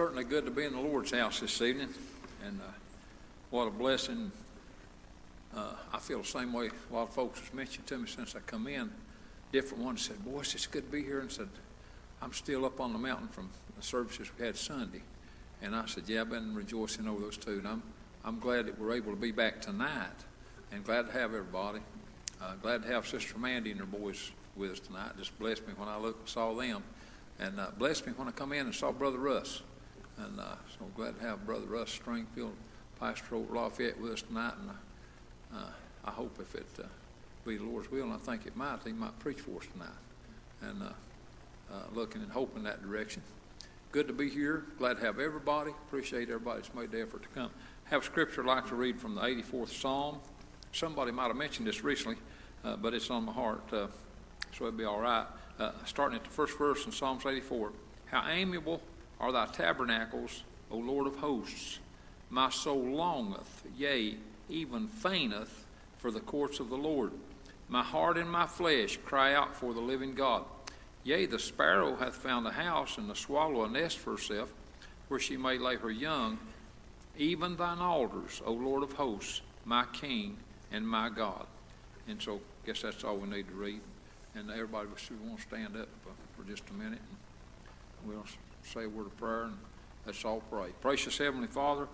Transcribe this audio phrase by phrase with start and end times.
[0.00, 1.90] certainly good to be in the Lord's house this evening,
[2.42, 2.72] and uh,
[3.50, 4.32] what a blessing.
[5.54, 8.34] Uh, I feel the same way a lot of folks has mentioned to me since
[8.34, 8.90] I come in.
[9.52, 11.50] Different ones said, "Boys, it's good to be here," and said,
[12.22, 15.02] "I'm still up on the mountain from the services we had Sunday,"
[15.60, 17.82] and I said, "Yeah, I've been rejoicing over those two, and I'm
[18.24, 20.16] I'm glad that we're able to be back tonight,
[20.72, 21.80] and glad to have everybody.
[22.40, 25.10] Uh, glad to have Sister Mandy and her boys with us tonight.
[25.18, 26.84] Just blessed me when I looked saw them,
[27.38, 29.60] and uh, blessed me when I come in and saw Brother Russ.
[30.24, 32.52] And uh, so glad to have Brother Russ Stringfield,
[32.98, 34.52] Pastor Old Lafayette with us tonight.
[34.60, 34.70] And
[35.54, 35.70] uh,
[36.04, 36.86] I hope if it uh,
[37.46, 39.88] be the Lord's will, and I think it might, he might preach for us tonight.
[40.60, 40.86] And uh,
[41.72, 43.22] uh, looking and hoping that direction.
[43.92, 44.64] Good to be here.
[44.78, 45.70] Glad to have everybody.
[45.70, 47.50] Appreciate everybody that's made the effort to come.
[47.84, 50.18] Have scripture I'd like to read from the 84th Psalm.
[50.72, 52.18] Somebody might have mentioned this recently,
[52.62, 53.88] uh, but it's on my heart, so
[54.52, 55.26] it'll be all right.
[55.86, 57.72] Starting at the first verse in Psalms 84.
[58.06, 58.80] How amiable
[59.20, 61.78] are thy tabernacles, O Lord of hosts.
[62.30, 64.16] My soul longeth, yea,
[64.48, 65.66] even fainteth
[65.98, 67.12] for the courts of the Lord.
[67.68, 70.44] My heart and my flesh cry out for the living God.
[71.04, 74.52] Yea, the sparrow hath found a house, and the swallow a nest for herself,
[75.08, 76.38] where she may lay her young.
[77.16, 80.36] Even thine altars, O Lord of hosts, my King
[80.72, 81.46] and my God.
[82.08, 83.80] And so, I guess that's all we need to read.
[84.34, 85.88] And everybody, we want to stand up
[86.36, 87.00] for just a minute.
[88.04, 88.24] We'll
[88.64, 89.58] say a word of prayer, and
[90.06, 90.68] let's all pray.
[90.80, 91.88] Precious Heavenly Father,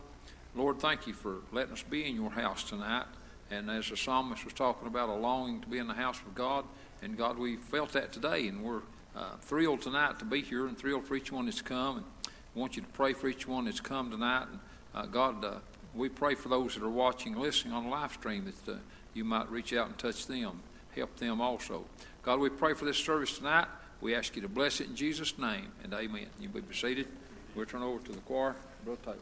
[0.54, 3.06] Lord, thank you for letting us be in your house tonight.
[3.50, 6.34] And as the psalmist was talking about a longing to be in the house of
[6.34, 6.64] God,
[7.02, 8.82] and God, we felt that today, and we're
[9.14, 11.98] uh, thrilled tonight to be here and thrilled for each one that's come.
[11.98, 12.06] And
[12.54, 14.46] we want you to pray for each one that's come tonight.
[14.50, 14.58] And
[14.94, 15.54] uh, God, uh,
[15.94, 18.76] we pray for those that are watching listening on the live stream that uh,
[19.14, 20.60] you might reach out and touch them,
[20.94, 21.84] help them also.
[22.22, 23.68] God, we pray for this service tonight.
[24.00, 26.26] We ask you to bless it in Jesus' name, and amen.
[26.38, 27.08] You be seated.
[27.54, 28.54] We'll turn over to the choir.
[28.84, 29.16] Brother Taylor.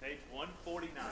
[0.00, 1.04] Page 149.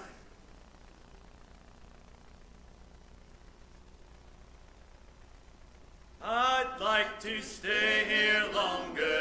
[6.26, 9.13] I'd like to stay here longer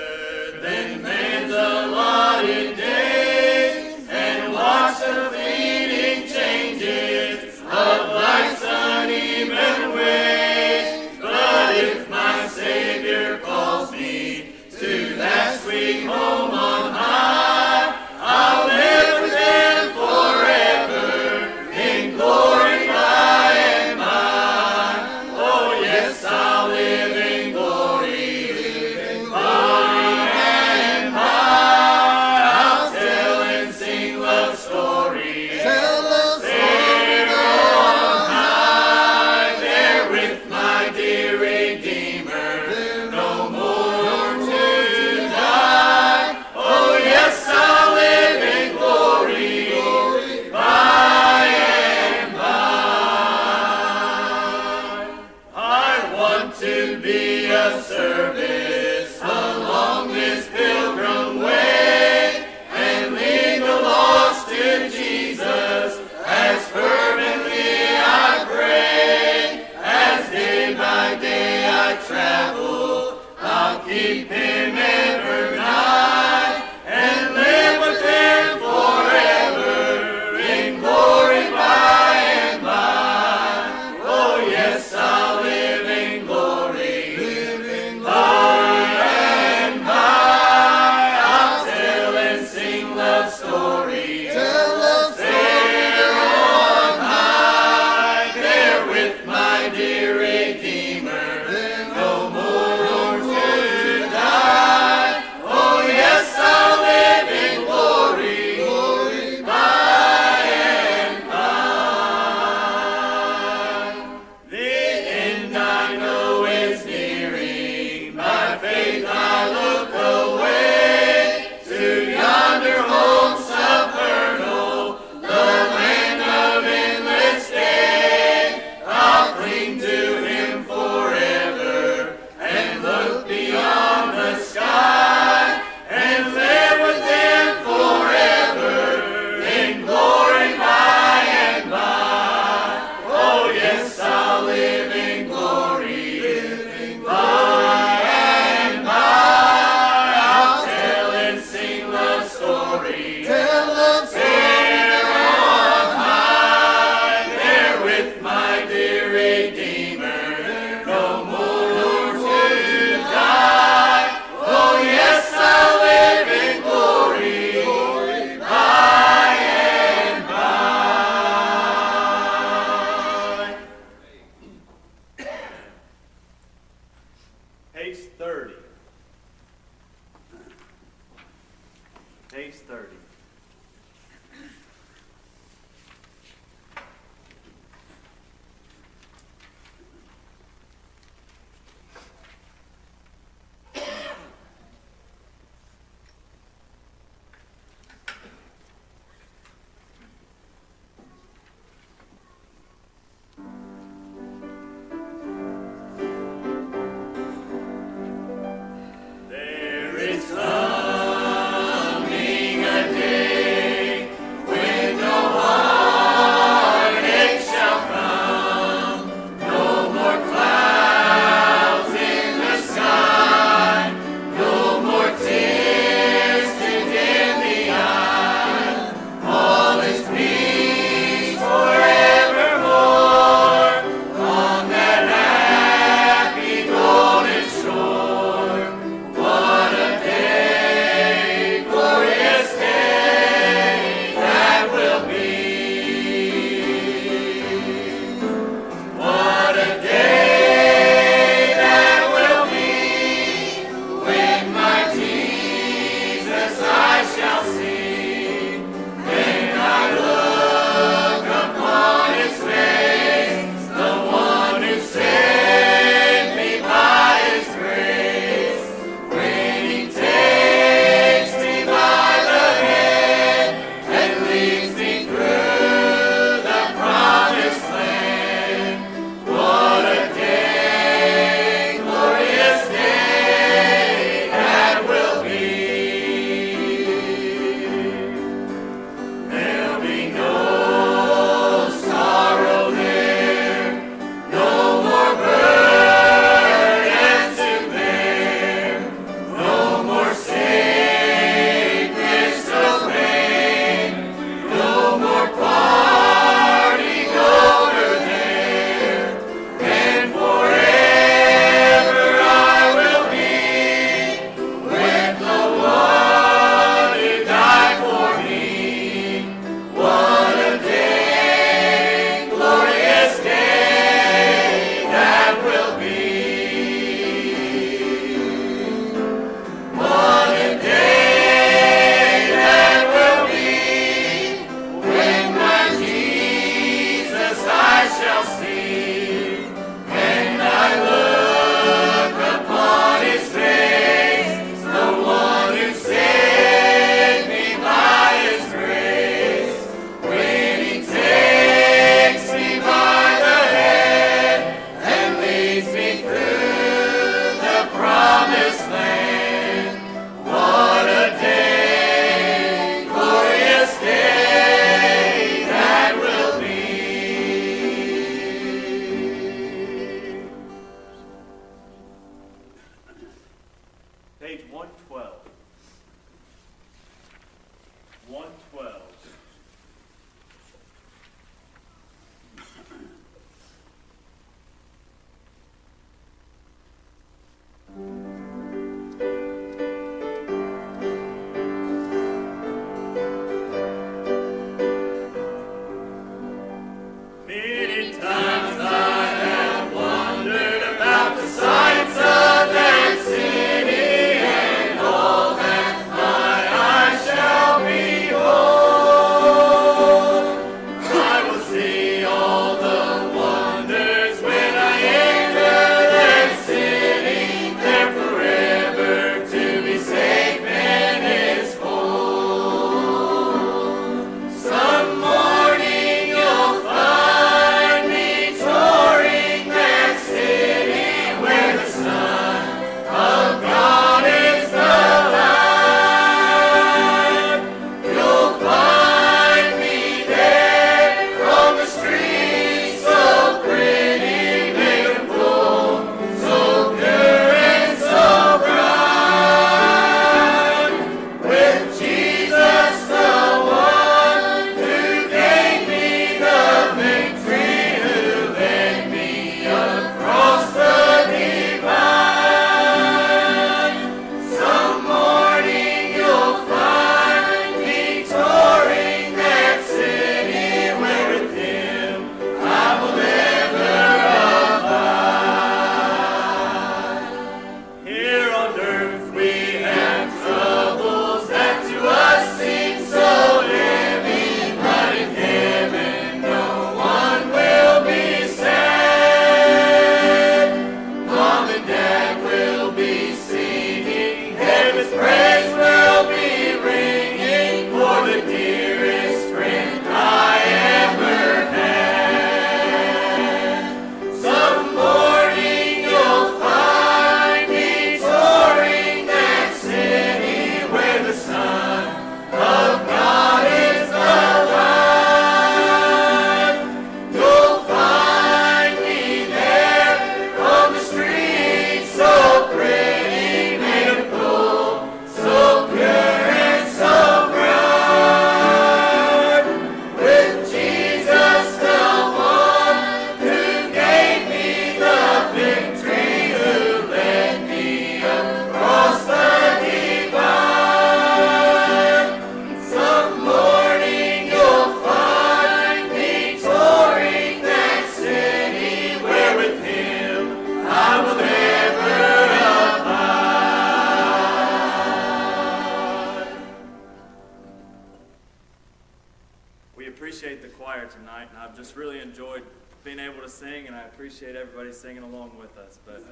[561.23, 562.43] tonight, and I've just really enjoyed
[562.84, 565.80] being able to sing, and I appreciate everybody singing along with us.
[565.86, 566.03] But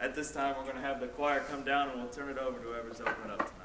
[0.00, 2.38] at this time, we're going to have the choir come down, and we'll turn it
[2.38, 3.59] over to whoever's opening up tonight.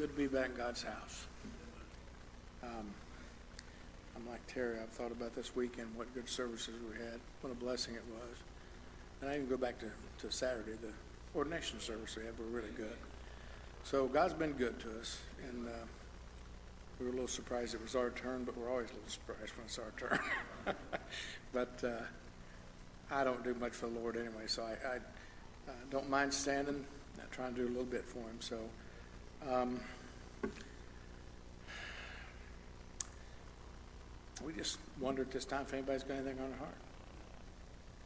[0.00, 1.26] Good to be back in God's house.
[2.62, 2.86] Um,
[4.16, 7.54] I'm like Terry, I've thought about this weekend, what good services we had, what a
[7.54, 8.38] blessing it was.
[9.20, 9.90] And I even go back to,
[10.20, 12.96] to Saturday, the ordination service we had were really good.
[13.84, 15.72] So God's been good to us, and uh,
[16.98, 19.52] we were a little surprised it was our turn, but we're always a little surprised
[19.58, 20.18] when it's our turn.
[21.52, 26.08] But uh, I don't do much for the Lord anyway, so I, I uh, don't
[26.08, 26.86] mind standing,
[27.18, 28.56] I try and do a little bit for him, so.
[29.48, 29.80] Um,
[34.44, 36.74] we just wonder at this time if anybody's got anything on their heart.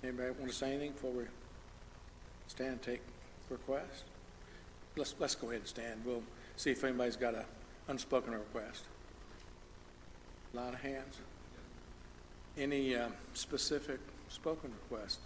[0.02, 1.24] Anybody want to say anything before we
[2.46, 3.00] stand and take
[3.50, 4.04] requests?
[4.96, 6.02] Let's, let's go ahead and stand.
[6.04, 6.22] We'll
[6.56, 7.44] see if anybody's got a
[7.88, 8.84] unspoken request.
[10.52, 11.18] A Lot of hands.
[12.56, 13.98] Any uh, specific
[14.28, 15.18] spoken requests?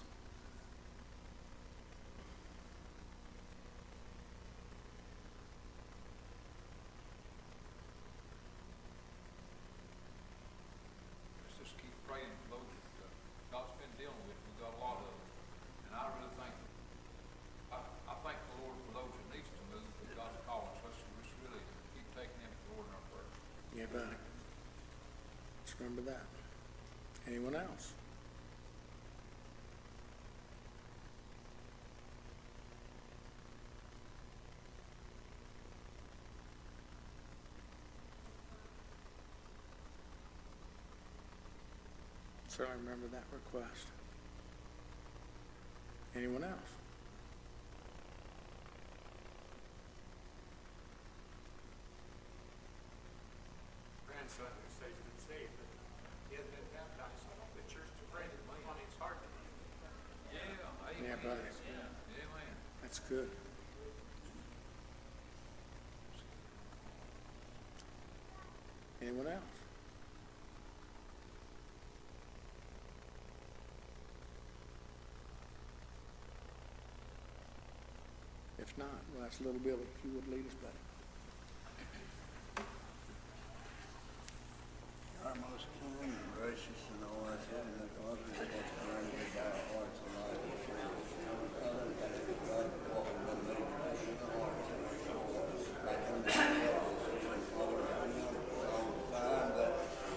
[11.45, 14.41] Let's just keep praying for those that uh, God's been dealing with.
[14.41, 15.21] We've got a lot of them.
[15.85, 16.55] And I really think,
[17.69, 17.77] I,
[18.09, 20.73] I thank the Lord for those that needs to move, that God's calling.
[20.81, 21.61] So let's just really
[21.93, 23.29] keep taking them to the Lord in our prayer.
[23.77, 24.17] Yeah, buddy.
[24.17, 26.25] Let's remember that.
[27.29, 27.93] Anyone else?
[42.59, 43.87] Certainly remember that request.
[46.16, 46.75] Anyone else?
[54.29, 57.23] grandson who says he's been saved, but uh, he hasn't been baptized.
[57.25, 59.29] So the church to pray that money it's hard to
[60.35, 60.42] Yeah,
[60.99, 61.23] Yeah, amen.
[61.23, 61.47] buddy.
[61.47, 62.51] Amen.
[62.83, 63.31] That's good.
[69.01, 69.58] Anyone else?
[78.88, 79.85] Well, that's a little Billy.
[79.85, 80.72] If you would lead us, buddy.
[85.27, 87.05] Our most kind and gracious and
[87.98, 90.96] Father, we thank you for every and life and freedom.
[91.59, 94.64] Father, we thank you, God, for what we've been made to do in our hearts
[94.72, 95.68] and our souls.
[95.85, 99.72] I come to you, Lord, this evening, Father, I know for a long time that,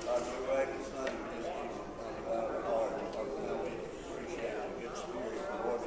[0.08, 2.96] God, your righteous name is Jesus, Father, out of our heart.
[3.02, 5.84] And Father, now we appreciate your good spirit, Lord.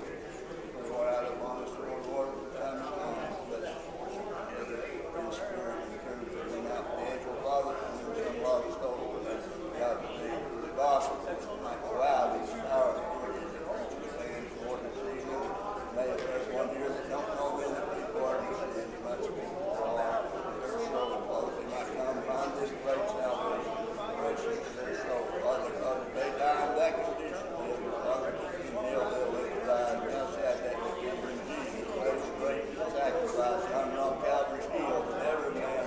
[0.84, 3.16] Pour out upon us, Lord, Lord, the time is come.
[3.48, 6.28] Let us worship together in spirit and truth.
[6.52, 9.16] Bring out the angel, Father, and some lost soul.
[9.74, 10.30] God, the,
[10.64, 11.18] the gospel
[11.64, 15.50] might go out, these power of the preachers and preachers, Lord, this evening.
[15.98, 19.18] May if there's one here that don't know them, that be pardoned, and you might
[19.18, 24.70] speak for all their soul, Father, they might come find this great salvation, gracious to
[24.78, 29.34] their soul, Father, God, if they die in that condition, dear Father, you know they'll
[29.34, 32.62] live to die, and now sad that they can bring Jesus, Christ, great
[32.94, 35.82] sacrifice, hung on Calvary's hill, that every man,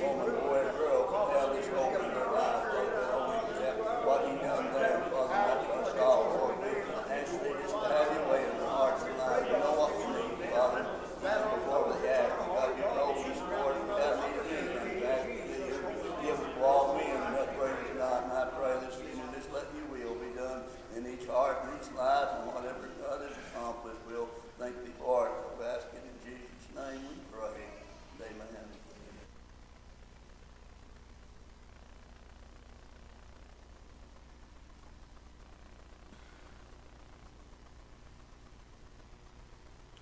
[0.00, 3.76] woman, boy, and girl can tell this hope in their life, Father, that only that
[4.02, 8.10] what he done there, Father, that's what it's all for, and they just to have
[8.10, 10.82] your way in their hearts and lives, you know what we need, Father,
[11.22, 15.38] before we act, God, you know this, Lord, without me to do anything, ask you
[15.38, 19.54] to give to all men, and that praise God, and I pray this evening, just
[19.54, 20.66] let your will be done
[20.98, 24.26] in each heart, and each life, and whatever God has accomplished, we'll
[24.58, 27.62] thank thee for it, we ask it in Jesus' name we pray,
[28.18, 28.50] amen.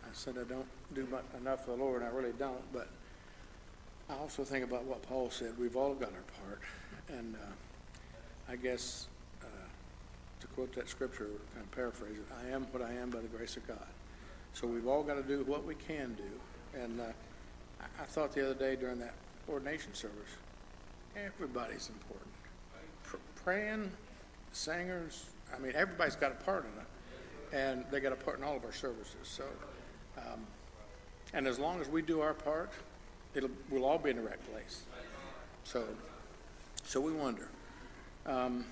[0.02, 2.88] I said I don't do much, enough for the Lord, and I really don't, but
[4.10, 5.54] I also think about what Paul said.
[5.58, 6.60] We've all got our part.
[7.08, 9.08] And uh, I guess,
[9.42, 9.46] uh,
[10.40, 13.28] to quote that scripture, kind of paraphrase it, I am what I am by the
[13.28, 13.86] grace of God.
[14.52, 16.78] So we've all got to do what we can do.
[16.78, 17.04] And uh,
[17.80, 19.14] I, I thought the other day during that
[19.48, 20.36] ordination service,
[21.16, 22.30] everybody's important.
[23.04, 23.90] Pr- Praying,
[24.52, 25.24] singers,
[25.56, 28.56] I mean, everybody's got a part in it, and they got a part in all
[28.56, 29.44] of our services, so.
[31.32, 32.70] And as long as we do our part,
[33.34, 34.82] it'll, we'll all be in the right place.
[35.64, 35.84] So,
[36.84, 37.48] so we wonder
[38.26, 38.64] um,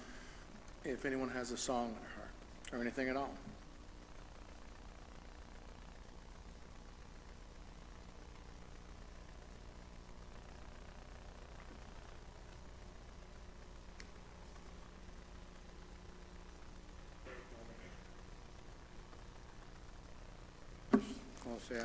[0.85, 2.31] if anyone has a song in their heart,
[2.73, 3.31] or anything at all.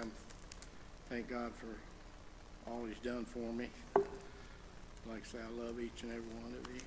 [0.03, 0.11] I'm,
[1.13, 3.67] thank God for all he's done for me.
[5.07, 6.81] Like I say, I love each and every one of you.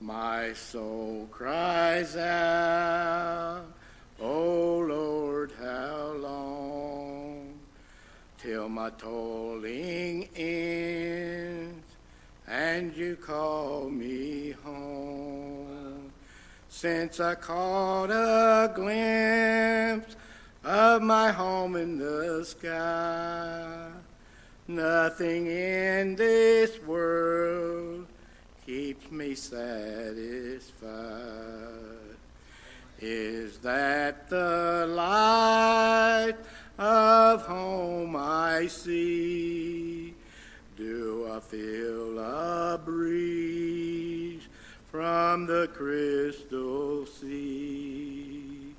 [0.00, 3.66] My soul cries out,
[4.18, 7.52] O Lord, how long
[8.38, 11.84] till my tolling ends
[12.48, 15.11] and you call me home?
[16.82, 20.16] Since I caught a glimpse
[20.64, 23.86] of my home in the sky,
[24.66, 28.08] nothing in this world
[28.66, 30.72] keeps me satisfied.
[32.98, 36.34] Is that the light
[36.78, 40.14] of home I see?
[40.76, 44.41] Do I feel a breeze
[44.92, 48.74] from the crystal sea?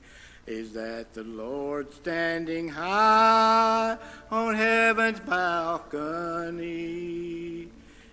[0.45, 3.97] Is that the Lord standing high
[4.29, 6.59] on heaven's balcony?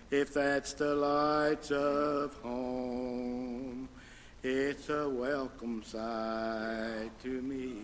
[0.09, 3.87] If that's the lights of home,
[4.41, 7.75] it's a welcome sight to me.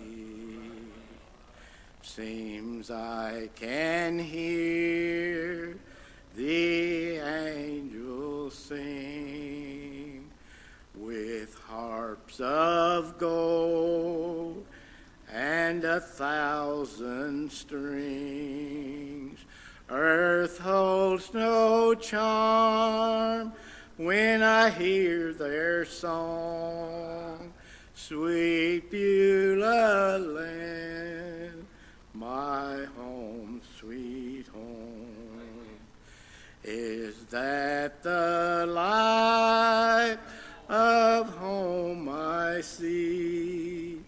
[2.02, 5.78] Seems I can hear
[6.36, 9.67] the angels sing
[11.18, 14.64] with harps of gold
[15.34, 19.40] and a thousand strings.
[19.90, 23.52] Earth holds no charm
[23.98, 27.52] when I hear their song.
[27.96, 31.66] Sweet Beulah land,
[32.14, 35.08] my home, sweet home.
[36.64, 40.18] Is that the light
[40.70, 44.02] of home I see?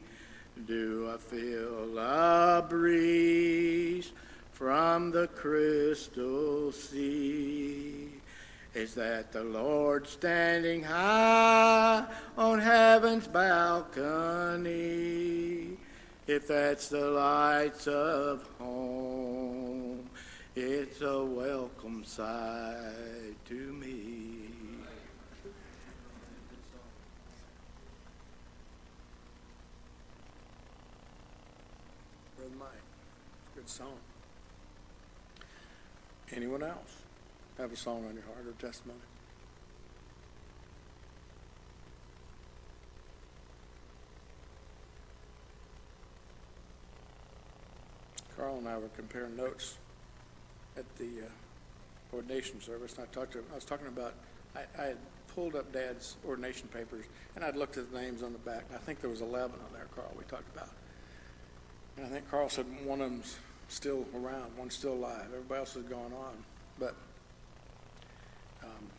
[0.68, 4.12] Do I feel a breeze
[4.52, 8.10] from the crystal sea?
[8.76, 12.06] Is that the Lord standing high
[12.38, 14.70] on heaven's balcony?
[16.28, 20.08] If that's the lights of home,
[20.56, 24.50] it's a welcome sight to me.
[32.38, 32.70] Brother Mike,
[33.56, 33.98] good song.
[36.36, 36.96] Anyone else
[37.58, 39.00] have a song on your heart or testimony?
[48.36, 49.78] Carl and I were comparing notes
[50.78, 54.14] at the uh, ordination service, and I talked to him, I was talking about,
[54.56, 54.98] I, I had
[55.36, 57.06] pulled up Dad's ordination papers,
[57.36, 59.74] and I'd looked at the names on the back, I think there was 11 on
[59.74, 60.70] there, Carl, we talked about.
[61.98, 63.36] And I think Carl said one of them's
[63.70, 65.26] still around, one's still alive.
[65.28, 66.44] Everybody else has gone on.
[66.80, 66.96] But
[68.64, 68.90] um,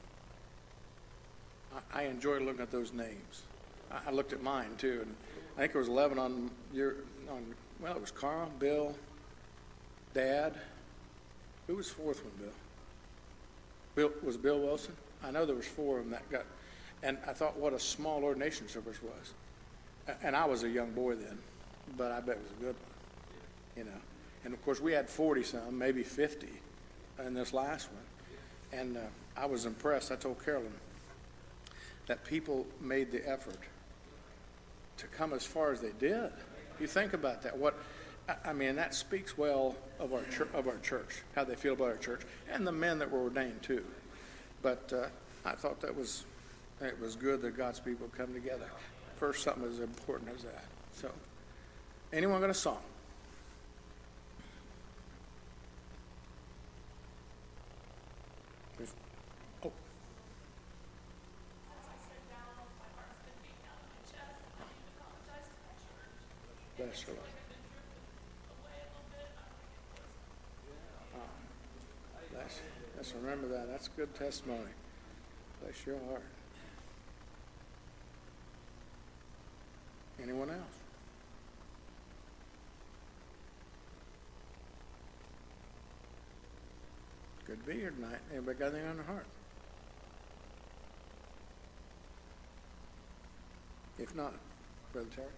[1.94, 3.42] I, I enjoy looking at those names.
[3.90, 5.14] I, I looked at mine too, and
[5.56, 6.96] I think there was 11 on your,
[7.30, 8.94] on, well, it was Carl, Bill,
[10.14, 10.54] Dad.
[11.66, 12.52] Who was fourth one, Bill?
[13.94, 14.96] Bill was Bill Wilson.
[15.22, 16.44] I know there was four of them that got,
[17.02, 20.16] and I thought what a small ordination service was.
[20.22, 21.38] And I was a young boy then,
[21.96, 22.90] but I bet it was a good one
[23.76, 24.09] you know.
[24.44, 26.48] And of course, we had 40 some, maybe 50
[27.24, 28.80] in this last one.
[28.80, 29.00] And uh,
[29.36, 30.10] I was impressed.
[30.12, 30.72] I told Carolyn
[32.06, 33.58] that people made the effort
[34.98, 36.30] to come as far as they did.
[36.80, 37.56] You think about that.
[37.56, 37.78] What
[38.44, 41.88] I- mean, that speaks well of our chur- of our church, how they feel about
[41.88, 43.84] our church, and the men that were ordained too.
[44.62, 45.06] But uh,
[45.44, 46.24] I thought that was
[46.80, 48.68] it was good that God's people come together
[49.16, 50.64] for something as important as that.
[50.94, 51.10] So,
[52.12, 52.78] anyone got a song?
[58.78, 58.94] If-
[59.64, 59.72] Oh.
[66.90, 67.06] Life.
[71.14, 71.20] Wow.
[72.96, 73.68] Let's remember that.
[73.68, 74.72] That's a good testimony.
[75.62, 76.24] Bless your heart.
[80.20, 80.58] Anyone else?
[87.46, 88.18] Good to be here tonight.
[88.32, 89.26] Anybody got anything on their heart?
[94.00, 94.34] If not,
[94.92, 95.28] Brother Terry?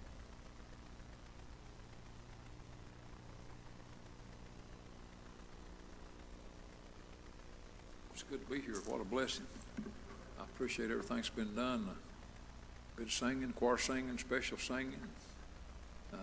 [8.32, 8.80] Good to be here.
[8.86, 9.44] What a blessing.
[10.40, 11.86] I appreciate everything that's been done.
[11.90, 11.94] Uh,
[12.96, 14.96] Good singing, choir singing, special singing.
[16.14, 16.16] uh,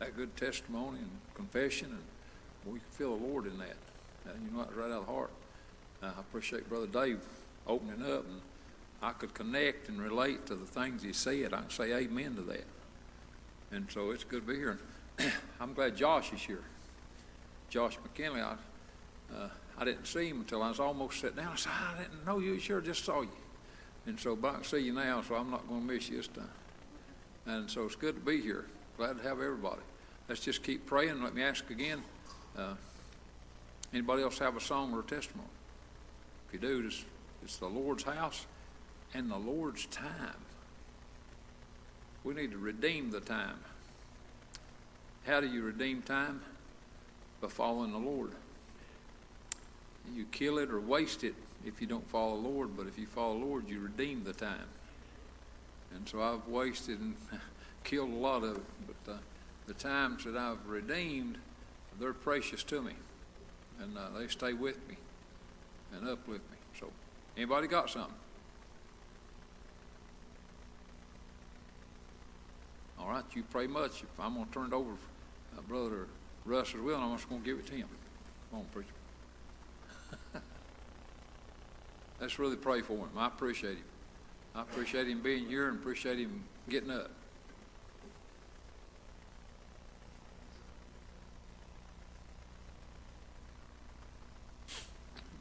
[0.00, 3.76] That good testimony and confession, and we can feel the Lord in that.
[4.26, 5.30] And you know, it's right out of the heart.
[6.02, 7.20] Uh, I appreciate Brother Dave
[7.66, 8.42] opening up, and
[9.02, 11.54] I could connect and relate to the things he said.
[11.54, 12.66] I can say amen to that.
[13.72, 14.78] And so it's good to be here.
[15.60, 16.64] I'm glad Josh is here.
[17.70, 18.56] Josh McKinley, I,
[19.34, 21.52] uh, I didn't see him until I was almost sitting down.
[21.52, 22.58] I said, I didn't know you.
[22.58, 23.28] Sure, just saw you.
[24.06, 26.26] And so, but I see you now, so I'm not going to miss you this
[26.26, 26.50] time.
[27.46, 28.66] And so it's good to be here.
[28.96, 29.80] Glad to have everybody.
[30.28, 31.22] Let's just keep praying.
[31.22, 32.02] Let me ask again.
[32.56, 32.74] Uh,
[33.92, 35.48] anybody else have a song or a testimony?
[36.48, 37.04] If you do, it's,
[37.44, 38.46] it's the Lord's house
[39.14, 40.34] and the Lord's time.
[42.24, 43.60] We need to redeem the time.
[45.24, 46.40] How do you redeem time?
[47.40, 48.32] By following the Lord.
[50.14, 53.06] You kill it or waste it if you don't follow the Lord, but if you
[53.06, 54.68] follow the Lord, you redeem the time.
[55.94, 57.16] And so I've wasted and
[57.84, 59.16] killed a lot of it, but uh,
[59.66, 61.38] the times that I've redeemed,
[61.98, 62.92] they're precious to me,
[63.80, 64.96] and uh, they stay with me
[65.94, 66.56] and uplift me.
[66.78, 66.90] So,
[67.36, 68.14] anybody got something?
[73.00, 74.02] All right, you pray much.
[74.02, 74.90] If I'm going to turn it over,
[75.56, 76.08] uh, Brother
[76.44, 77.88] Russ as well, and I'm just going to give it to him.
[78.50, 78.88] Come on, preacher.
[82.20, 83.10] Let's really pray for him.
[83.16, 83.84] I appreciate him.
[84.54, 87.10] I appreciate him being here and appreciate him getting up.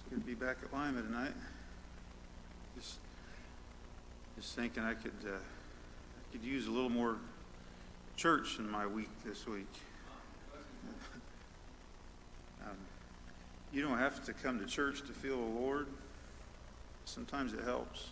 [0.10, 1.34] Good to be back at Lima tonight.
[2.78, 3.00] Just,
[4.36, 7.18] just thinking I could, uh, I could use a little more
[8.16, 9.68] church in my week this week.
[13.74, 15.88] You don't have to come to church to feel the Lord.
[17.06, 18.10] Sometimes it helps.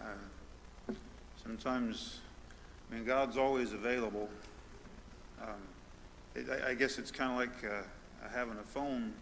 [0.00, 0.94] Uh,
[1.42, 2.20] sometimes,
[2.90, 4.28] I mean, God's always available.
[5.42, 5.48] Um,
[6.34, 7.82] it, I, I guess it's kind of like uh,
[8.32, 9.12] having a phone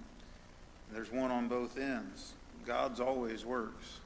[0.92, 2.34] there's one on both ends.
[2.66, 4.00] God's always works.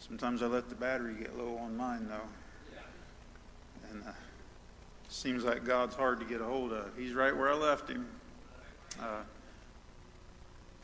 [0.00, 2.78] Sometimes I let the battery get low on mine, though.
[3.90, 4.10] And uh,
[5.08, 6.90] seems like God's hard to get a hold of.
[6.96, 8.06] He's right where I left him.
[9.00, 9.22] Uh,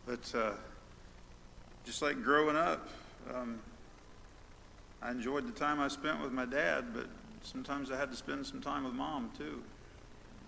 [0.07, 0.53] but uh,
[1.85, 2.89] just like growing up,
[3.35, 3.59] um,
[5.03, 7.07] I enjoyed the time I spent with my dad, but
[7.43, 9.63] sometimes I had to spend some time with mom, too.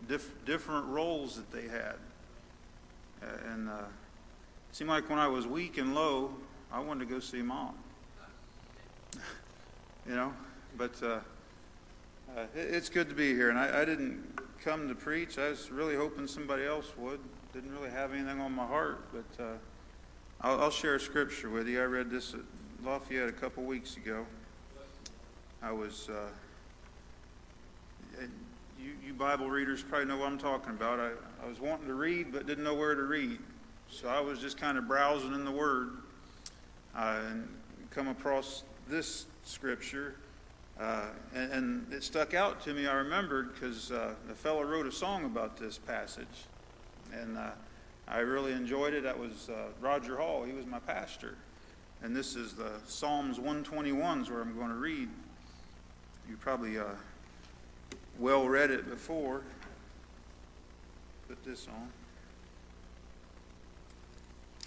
[0.09, 1.97] Dif- different roles that they had.
[3.23, 3.83] Uh, and uh,
[4.77, 6.35] Seemed like when I was weak and low,
[6.71, 7.75] I wanted to go see mom.
[10.07, 10.35] you know,
[10.77, 11.07] but uh,
[12.37, 13.49] uh, it, it's good to be here.
[13.49, 14.23] And I, I, didn't
[14.63, 15.39] come to preach.
[15.39, 17.21] I was really hoping somebody else would.
[17.57, 19.57] Didn't really have anything on my heart, but uh,
[20.43, 21.81] I'll, I'll, share a scripture with you.
[21.81, 22.41] I read this at
[22.85, 24.27] Lafayette a couple weeks ago.
[25.63, 26.11] I was.
[26.11, 26.29] Uh,
[28.79, 31.01] you, you Bible readers probably know what I'm talking about.
[31.01, 33.39] I, I was wanting to read, but didn't know where to read.
[33.89, 35.93] So I was just kind of browsing in the Word
[36.95, 37.49] uh, and
[37.91, 40.17] come across this scripture.
[40.79, 42.87] Uh, and, and, it stuck out to me.
[42.87, 46.27] I remembered because uh, the fellow wrote a song about this passage.
[47.13, 47.51] And uh,
[48.09, 49.03] I really enjoyed it.
[49.03, 50.45] That was uh, Roger Hall.
[50.45, 51.37] He was my pastor.
[52.03, 55.09] And this is the Psalms 121s where I'm going to read.
[56.29, 56.85] You probably uh,
[58.19, 59.43] well read it before.
[61.29, 61.89] Put this on.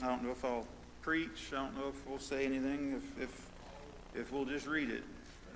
[0.01, 0.65] I don't know if I'll
[1.01, 1.51] preach.
[1.51, 3.01] I don't know if we'll say anything.
[3.17, 3.49] If if
[4.15, 5.03] if we'll just read it,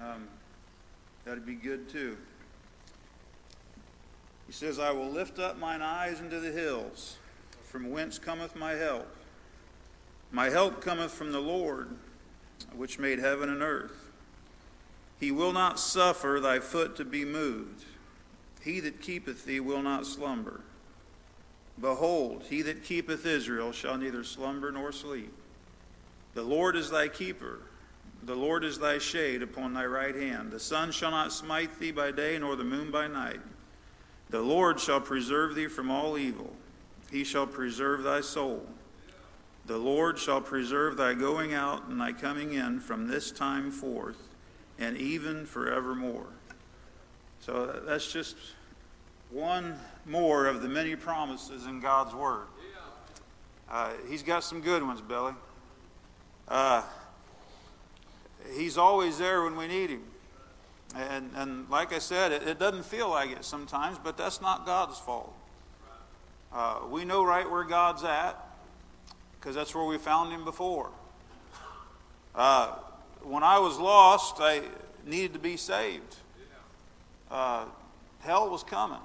[0.02, 0.28] um,
[1.26, 2.18] that'd be good too.
[4.54, 7.18] He says, "I will lift up mine eyes into the hills,
[7.64, 9.08] from whence cometh my help.
[10.32, 11.98] My help cometh from the Lord,
[12.72, 14.12] which made heaven and earth.
[15.20, 17.86] He will not suffer thy foot to be moved.
[18.62, 20.62] He that keepeth thee will not slumber."
[21.82, 25.34] Behold, he that keepeth Israel shall neither slumber nor sleep.
[26.36, 27.62] The Lord is thy keeper.
[28.22, 30.52] The Lord is thy shade upon thy right hand.
[30.52, 33.42] The sun shall not smite thee by day, nor the moon by night.
[34.34, 36.52] The Lord shall preserve thee from all evil.
[37.12, 38.66] He shall preserve thy soul.
[39.68, 44.18] The Lord shall preserve thy going out and thy coming in from this time forth
[44.80, 46.26] and even forevermore.
[47.42, 48.36] So that's just
[49.30, 52.48] one more of the many promises in God's Word.
[53.70, 55.34] Uh, he's got some good ones, Billy.
[56.48, 56.82] Uh,
[58.56, 60.02] he's always there when we need him.
[60.96, 64.66] And, and like I said, it, it doesn't feel like it sometimes, but that's not
[64.66, 65.34] God's fault.
[66.54, 68.38] Uh, we know right where God's at
[69.40, 70.92] because that's where we found him before.
[72.36, 72.76] Uh,
[73.24, 74.62] when I was lost, I
[75.06, 76.16] needed to be saved.
[77.32, 77.66] Uh,
[78.20, 79.00] hell was coming.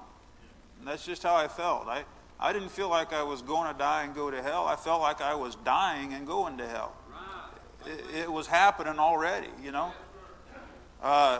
[0.77, 1.87] And that's just how I felt.
[1.87, 2.03] I,
[2.39, 4.65] I didn't feel like I was going to die and go to hell.
[4.65, 6.95] I felt like I was dying and going to hell.
[7.85, 9.91] It, it was happening already, you know.
[11.01, 11.39] Uh,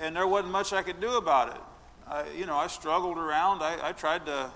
[0.00, 1.60] and there wasn't much I could do about it.
[2.08, 3.62] I, you know, I struggled around.
[3.62, 4.50] I, I tried to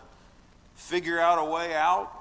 [0.74, 2.12] figure out a way out.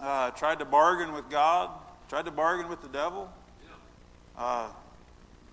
[0.00, 1.70] Uh, tried to bargain with God.
[2.08, 3.30] Tried to bargain with the devil.
[4.36, 4.68] Uh,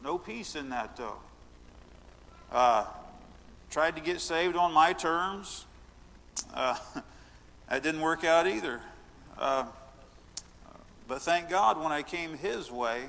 [0.03, 1.17] no peace in that, though.
[2.51, 2.85] Uh,
[3.69, 5.65] tried to get saved on my terms.
[6.53, 6.75] Uh,
[7.69, 8.81] that didn't work out either.
[9.37, 9.65] Uh,
[11.07, 13.03] but thank God when I came His way,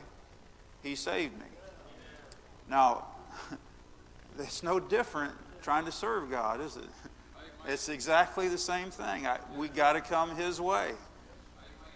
[0.82, 1.46] He saved me.
[2.68, 3.04] Now,
[4.38, 6.84] it's no different trying to serve God, is it?
[7.66, 9.26] It's exactly the same thing.
[9.26, 10.92] I, we got to come His way.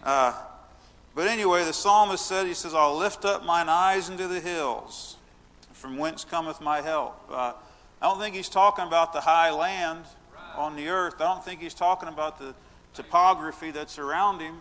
[0.03, 0.33] Uh,
[1.13, 5.17] but anyway, the psalmist said, he says, I'll lift up mine eyes into the hills,
[5.73, 7.19] from whence cometh my help.
[7.29, 7.53] Uh,
[8.01, 10.05] I don't think he's talking about the high land
[10.55, 11.15] on the earth.
[11.19, 12.53] I don't think he's talking about the
[12.93, 14.55] topography that's around him.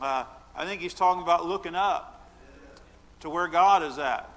[0.00, 2.28] Uh, I think he's talking about looking up
[3.20, 4.28] to where God is at.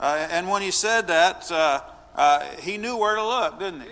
[0.00, 1.82] Uh, and when he said that, uh,
[2.14, 3.88] uh, he knew where to look, didn't he?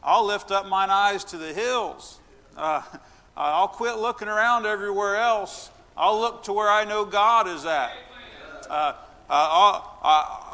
[0.00, 2.20] I'll lift up mine eyes to the hills.
[2.56, 2.82] Uh,
[3.36, 5.70] I'll quit looking around everywhere else.
[5.96, 7.92] I'll look to where I know God is at.
[8.70, 8.92] Uh,
[9.28, 9.80] uh,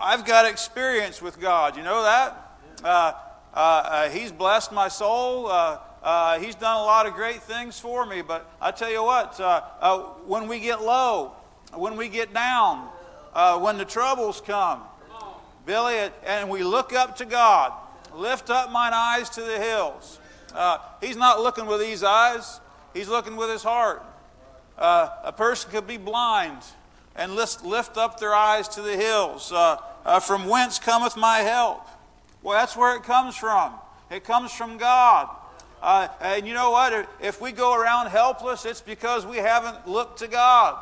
[0.00, 1.76] I've got experience with God.
[1.76, 2.58] You know that?
[2.82, 3.12] Uh,
[3.54, 5.46] uh, uh he's blessed my soul.
[5.46, 8.22] Uh, he's done a lot of great things for me.
[8.22, 9.38] But I tell you what,
[10.26, 11.32] when we get low,
[11.72, 12.88] when we get down,
[13.60, 14.82] when the troubles come,
[15.66, 17.72] Billy, and we look up to God,
[18.14, 20.18] lift up mine eyes to the hills.
[21.00, 22.60] he's not looking with these eyes.
[22.94, 24.02] He's looking with his heart.
[24.78, 26.58] Uh, a person could be blind
[27.16, 29.52] and lift, lift up their eyes to the hills.
[29.52, 31.86] Uh, uh, from whence cometh my help?
[32.42, 33.72] Well, that's where it comes from.
[34.10, 35.28] It comes from God.
[35.82, 37.08] Uh, and you know what?
[37.20, 40.78] If we go around helpless, it's because we haven't looked to God.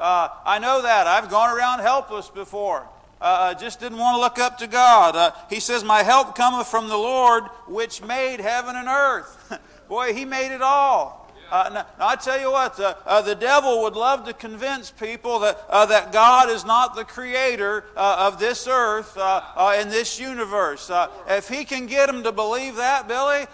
[0.00, 1.06] Uh, I know that.
[1.06, 2.88] I've gone around helpless before.
[3.20, 5.14] Uh, just didn't want to look up to God.
[5.14, 9.60] Uh, he says, My help cometh from the Lord, which made heaven and earth.
[9.88, 11.20] Boy, He made it all.
[11.50, 15.40] Uh, now, I tell you what, uh, uh, the devil would love to convince people
[15.40, 20.20] that, uh, that God is not the creator uh, of this earth and uh, this
[20.20, 20.90] universe.
[21.28, 23.46] if he can get them to believe that, Billy,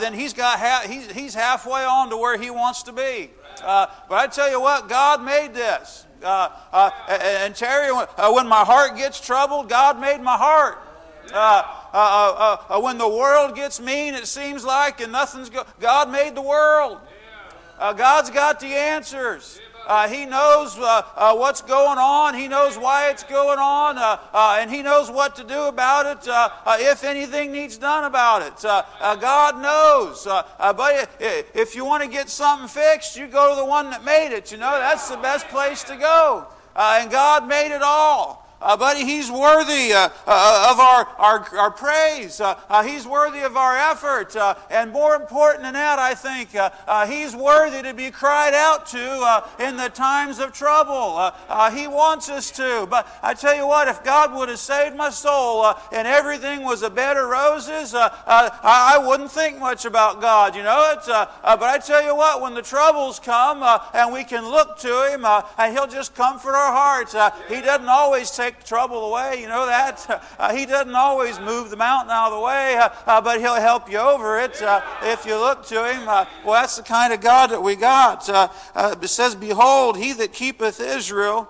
[0.00, 3.30] then he's, got ha- he's, he's halfway on to where he wants to be.
[3.60, 6.06] But I tell you what, God made this.
[6.22, 10.78] and Terry, when my heart gets troubled, God made my heart.
[11.32, 16.10] Uh, uh, uh, when the world gets mean, it seems like, and nothing's go- God
[16.10, 16.98] made the world.
[17.78, 19.60] Uh, God's got the answers.
[19.90, 22.32] Uh, he knows uh, uh, what's going on.
[22.32, 23.98] He knows why it's going on.
[23.98, 26.30] Uh, uh, and He knows what to do about it
[26.80, 28.54] if anything needs done about it.
[29.20, 30.24] God knows.
[30.24, 34.32] but if you want to get something fixed, you go to the one that made
[34.32, 34.52] it.
[34.52, 36.46] You know, that's the best place to go.
[36.76, 38.46] and God made it all.
[38.60, 42.40] Uh, buddy, he's worthy uh, uh, of our, our, our praise.
[42.40, 44.36] Uh, uh, he's worthy of our effort.
[44.36, 48.52] Uh, and more important than that, I think, uh, uh, he's worthy to be cried
[48.52, 51.32] out to uh, in the times of trouble.
[51.72, 52.86] he wants us to.
[52.90, 56.82] But I tell you what, if God would have saved my soul and everything was
[56.82, 58.10] a bed of roses, I,
[58.62, 60.54] I, wouldn't think much about God.
[60.54, 61.06] You know it?
[61.06, 63.62] but I tell you what, when the troubles come
[63.94, 67.14] and we can look to Him and He'll just comfort our hearts,
[67.48, 69.40] He doesn't always take take trouble away.
[69.40, 69.90] You know that?
[70.40, 73.54] Uh, he doesn't always move the mountain out of the way, uh, uh, but He'll
[73.56, 76.08] help you over it uh, if you look to Him.
[76.08, 78.28] Uh, well, that's the kind of God that we got.
[78.76, 81.48] It says, Behold, he that keepeth Israel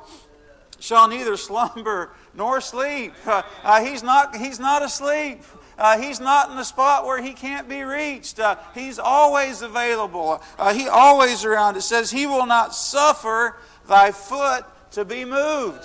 [0.80, 3.12] shall neither slumber nor sleep.
[3.82, 5.42] he's, not, he's not asleep.
[5.78, 8.40] Uh, he's not in a spot where he can't be reached.
[8.40, 10.42] Uh, he's always available.
[10.58, 11.76] Uh, he always around.
[11.76, 13.56] It says, He will not suffer
[13.88, 15.84] thy foot to be moved.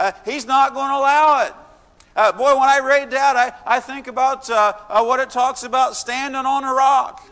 [0.00, 1.52] Uh, he's not going to allow it.
[2.16, 5.62] Uh, boy, when I read that, I, I think about uh, uh, what it talks
[5.62, 7.22] about standing on a rock.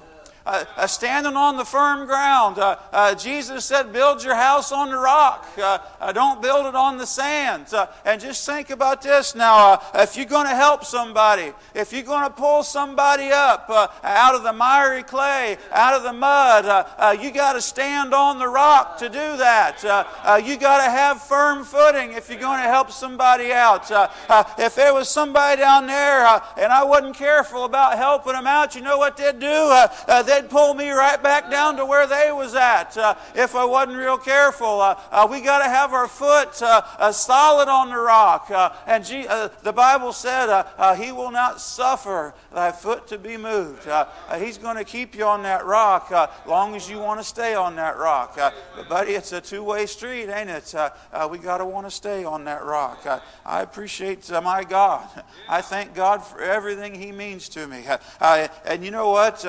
[0.49, 2.59] Uh, uh, standing on the firm ground.
[2.59, 5.47] Uh, uh Jesus said, Build your house on the rock.
[5.59, 7.67] Uh, uh don't build it on the sand.
[7.75, 9.75] Uh, and just think about this now.
[9.75, 13.69] Uh, if you're going to help somebody, if you're going to pull somebody up
[14.03, 16.65] out of the miry clay, out of the mud,
[17.21, 19.83] you got to stand on the rock to do that.
[20.47, 23.91] you got to have firm footing if you're going to help somebody out.
[24.59, 26.25] if there was somebody down there
[26.57, 29.75] and I wasn't careful about helping them out, you know what they'd do?
[30.25, 33.65] they'd they'd pull me right back down to where they was at uh, if I
[33.65, 34.81] wasn't real careful.
[34.81, 38.51] Uh, uh, we got to have our foot uh, uh, solid on the rock.
[38.51, 43.19] Uh, and G- uh, the Bible said, uh, He will not suffer thy foot to
[43.19, 43.89] be moved.
[44.39, 47.55] he's going to keep you on that rock as long as you want to stay
[47.55, 48.37] on that rock.
[48.37, 50.75] but, buddy, it's a two way street, ain't it?
[51.31, 53.07] we got to want to stay on that rock.
[53.45, 55.07] I appreciate my God.
[55.49, 57.85] I thank God for everything He means to me.
[58.21, 59.45] and you know what?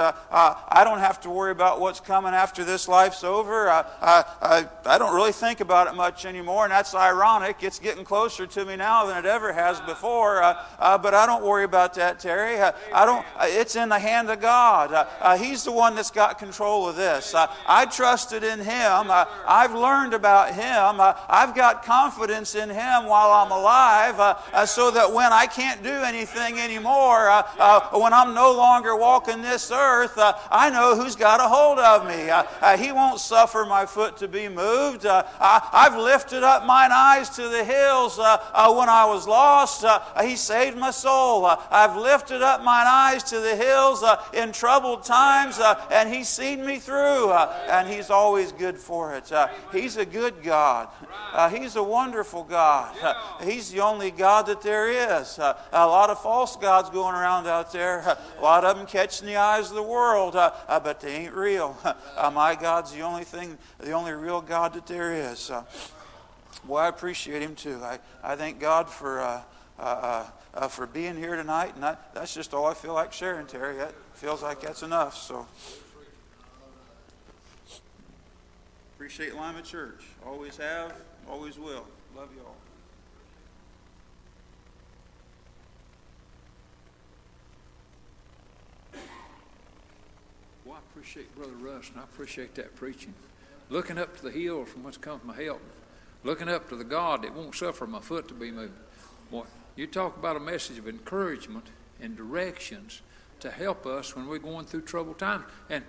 [0.84, 3.70] Don't have to worry about what's coming after this life's over.
[3.70, 7.58] I, I, I, don't really think about it much anymore, and that's ironic.
[7.62, 10.44] It's getting closer to me now than it ever has before.
[10.44, 12.60] Uh, uh, but I don't worry about that, Terry.
[12.60, 13.26] Uh, I don't.
[13.36, 14.94] Uh, it's in the hand of God.
[14.94, 17.34] Uh, uh, he's the one that's got control of this.
[17.36, 19.10] I trusted in Him.
[19.10, 21.02] I've learned about Him.
[21.30, 26.60] I've got confidence in Him while I'm alive, so that when I can't do anything
[26.60, 27.44] anymore,
[27.92, 30.18] when I'm no longer walking this earth,
[30.60, 32.30] I know who's got a hold of me.
[32.30, 35.06] Uh, uh, he won't suffer my foot to be moved.
[35.06, 39.26] Uh, I, have lifted up mine eyes to the hills uh, uh, when I was
[39.26, 39.86] lost.
[39.86, 41.46] Uh, he saved my soul.
[41.46, 44.04] I've lifted up mine eyes to the hills
[44.34, 49.32] in troubled times, and He's seen me through, and He's always good for it.
[49.72, 50.90] he's a good God.
[51.52, 52.94] he's a wonderful God.
[53.44, 55.40] he's the only God that there is.
[55.40, 59.38] a lot of false gods going around out there, a lot of them catching the
[59.38, 61.78] eyes of the world uh, but they ain't real.
[62.16, 65.50] Uh, my God's the only thing, the only real God that there is.
[65.50, 65.64] Uh,
[66.68, 67.80] well, I appreciate Him too.
[67.82, 69.22] I, I thank God for.
[69.22, 69.42] Uh,
[69.80, 71.84] uh, uh, for being here tonight, and
[72.14, 73.78] that's just all I feel like sharing, Terry.
[73.78, 75.16] That feels like that's enough.
[75.16, 75.48] So,
[78.96, 80.04] appreciate Lima Church.
[80.26, 80.94] Always have,
[81.30, 81.86] always will.
[82.16, 82.56] Love you all.
[90.78, 93.14] Appreciate Brother Russ, and I appreciate that preaching.
[93.70, 95.62] Looking up to the hills from whence comes my help.
[96.24, 98.74] Looking up to the God that won't suffer my foot to be moved.
[99.32, 99.46] Boy,
[99.76, 101.66] you talk about a message of encouragement
[102.02, 103.02] and directions
[103.40, 105.46] to help us when we're going through troubled times.
[105.70, 105.84] And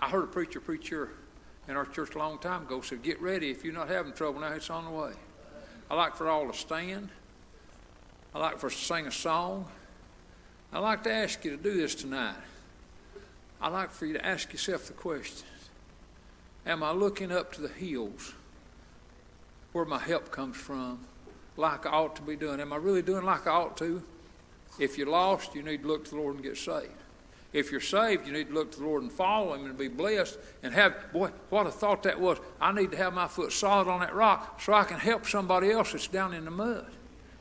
[0.00, 1.10] I heard a preacher preach here
[1.68, 3.50] in our church a long time ago said, Get ready.
[3.50, 5.12] If you're not having trouble now, it's on the way.
[5.90, 7.08] I like for all to stand.
[8.34, 9.66] I like for us to sing a song.
[10.72, 12.34] I'd like to ask you to do this tonight.
[13.62, 15.46] I'd like for you to ask yourself the question
[16.66, 18.34] Am I looking up to the hills
[19.70, 20.98] where my help comes from
[21.56, 22.60] like I ought to be doing?
[22.60, 24.02] Am I really doing like I ought to?
[24.80, 26.88] If you're lost, you need to look to the Lord and get saved.
[27.52, 29.88] If you're saved, you need to look to the Lord and follow Him and be
[29.88, 32.38] blessed and have, boy, what a thought that was.
[32.60, 35.70] I need to have my foot solid on that rock so I can help somebody
[35.70, 36.86] else that's down in the mud.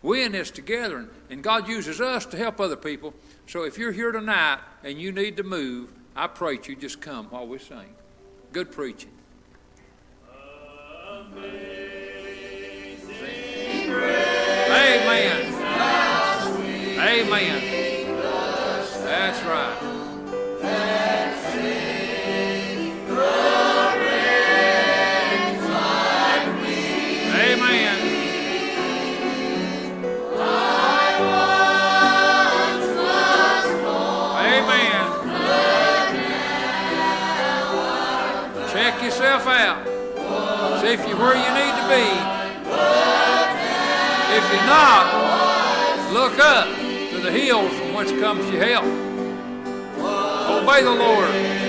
[0.03, 3.13] We're in this together, and God uses us to help other people.
[3.47, 6.99] So if you're here tonight and you need to move, I pray that you just
[7.01, 7.95] come while we sing.
[8.51, 9.11] Good preaching.
[14.69, 15.53] Amen.
[16.99, 17.61] Amen.
[19.03, 19.90] That's right.
[40.83, 42.05] If you're where you need to be.
[44.33, 46.67] If you're not, look up
[47.11, 48.85] to the hills from whence comes your help.
[50.49, 51.60] Obey the Lord.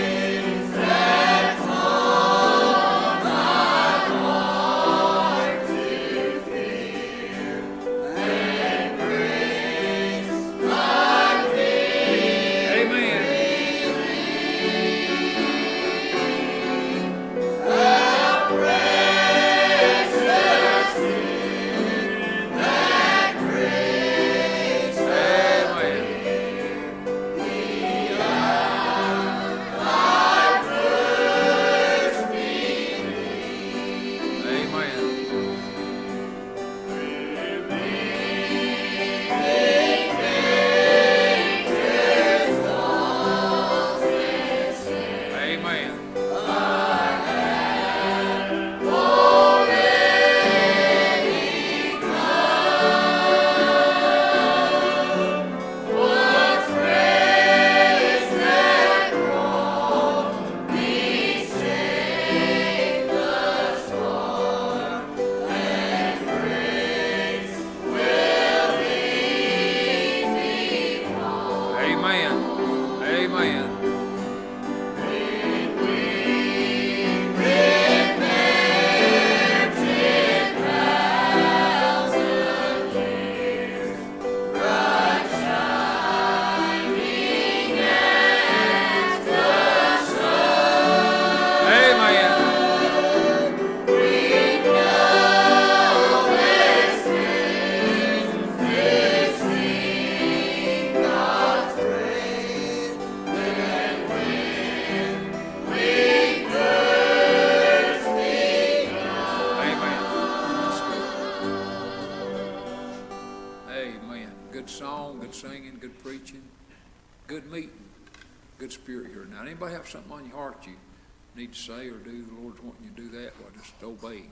[122.72, 124.30] Wanting you to do that, well, just obey Him.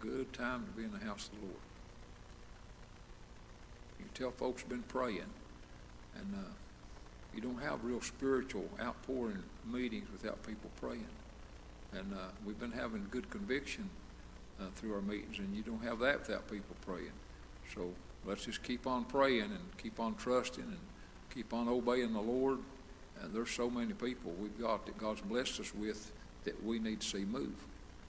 [0.00, 1.58] Good time to be in the house of the Lord.
[4.00, 5.30] You tell folks been praying,
[6.16, 6.50] and uh,
[7.34, 11.06] you don't have real spiritual outpouring meetings without people praying.
[11.92, 13.88] And uh, we've been having good conviction
[14.60, 17.12] uh, through our meetings, and you don't have that without people praying.
[17.74, 17.90] So
[18.24, 20.78] let's just keep on praying and keep on trusting and
[21.32, 22.58] keep on obeying the Lord.
[23.22, 26.10] And there's so many people we've got that God's blessed us with
[26.44, 27.54] that we need to see move.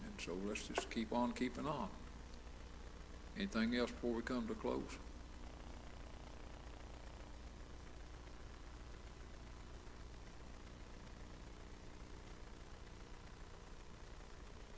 [0.03, 1.88] And so let's just keep on keeping on.
[3.38, 4.82] Anything else before we come to close?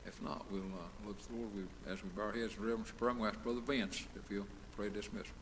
[0.06, 1.48] If not, we'll uh, look to the Lord.
[1.54, 4.46] We, as we bow our heads in reverence, pray, we'll ask Brother Vince if he'll
[4.76, 5.32] pray dismissal.